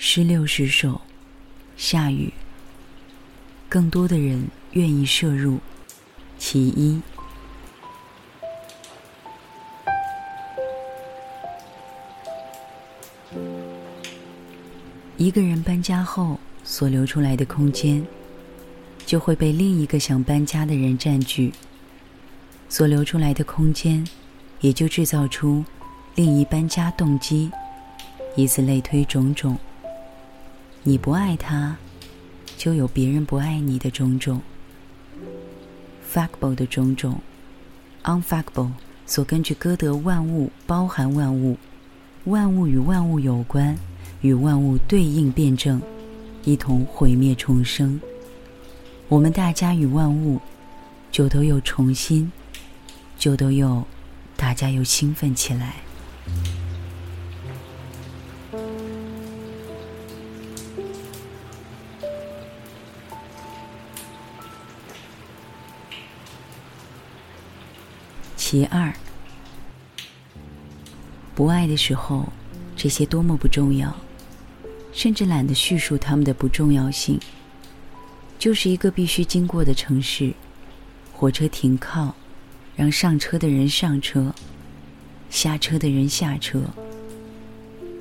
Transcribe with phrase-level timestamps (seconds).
[0.00, 1.00] 十六十首，
[1.76, 2.32] 下雨。
[3.68, 5.58] 更多的人愿意摄入。
[6.38, 7.02] 其一，
[15.16, 18.06] 一个人搬家后所留出来的空间，
[19.04, 21.52] 就会被另一个想搬家的人占据。
[22.68, 24.06] 所留出来的空间，
[24.60, 25.64] 也就制造出
[26.14, 27.50] 另一搬家动机，
[28.36, 29.58] 以此类推，种种。
[30.82, 31.76] 你不爱他，
[32.56, 34.40] 就有别人不爱你的种种。
[36.10, 37.20] factable 的种种
[38.04, 38.70] ，unfactable
[39.04, 41.58] 所根据歌德万物包含万物，
[42.24, 43.76] 万物与万物有关，
[44.22, 45.82] 与万物对应辩证，
[46.44, 48.00] 一同毁灭重生。
[49.08, 50.40] 我们大家与万物，
[51.10, 52.30] 就都又重新，
[53.18, 53.84] 就都又，
[54.36, 55.74] 大家又兴奋起来。
[68.50, 68.90] 其二，
[71.34, 72.32] 不爱的时候，
[72.74, 73.94] 这些多么不重要，
[74.90, 77.20] 甚至懒得叙述他们的不重要性。
[78.38, 80.32] 就是一个必须经过的城市，
[81.12, 82.14] 火车停靠，
[82.74, 84.34] 让上车的人上车，
[85.28, 86.62] 下车的人下车。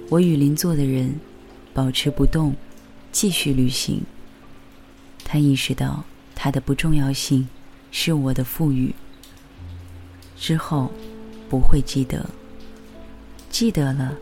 [0.08, 1.20] 我与邻座的人
[1.74, 2.56] 保持不动，
[3.12, 4.02] 继续旅行。
[5.26, 7.50] 他意识到他的不重要性
[7.92, 8.96] 是我的赋予。
[10.38, 10.92] 之后，
[11.50, 12.30] 不会记得。
[13.50, 14.16] 记得了，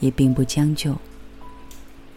[0.00, 0.96] 也并不将就。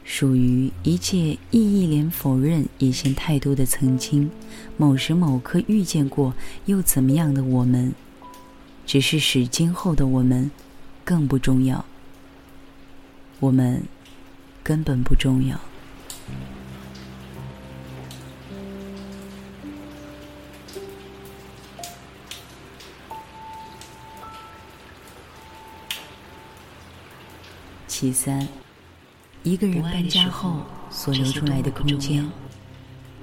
[0.04, 4.32] 属于一切意义连否认也嫌太多的曾经，
[4.76, 6.34] 某时某刻遇见过
[6.66, 7.94] 又怎么样的我们，
[8.88, 10.50] 只是使今后的我们
[11.06, 11.86] 更不重要。
[13.40, 13.84] 我们
[14.64, 15.60] 根本不重要。
[28.00, 28.48] 其三，
[29.44, 32.26] 一个人搬家后所留出来的空间，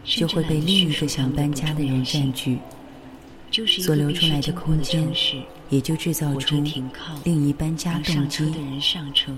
[0.04, 2.59] 就会被另一个想搬家的人占据。
[3.81, 5.10] 所留出来的空间，
[5.70, 6.62] 也就制造出
[7.25, 8.53] 另一搬家动机，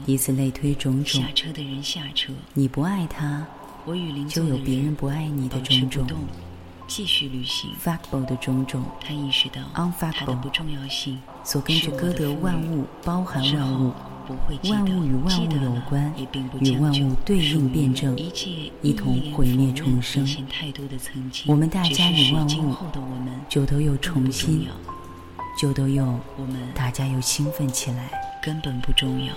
[0.07, 1.23] 以此类推，种种。
[2.55, 3.47] 你不爱他，
[4.29, 6.05] 就有别人不爱你的种种。
[6.89, 13.93] 继续旅行，factable 的种种，他意识到 unfactable 不重要性，所根据歌德万物包含万物。
[14.69, 16.13] 万物与万物有关，
[16.61, 18.17] 与万物对应辩证，
[18.83, 20.27] 一同毁灭重生。
[21.47, 22.75] 我们大家与万物，
[23.49, 24.69] 就都又重新，
[25.59, 26.19] 就都又，
[26.75, 28.11] 大家又兴奋起来，
[28.43, 29.33] 根本不重要。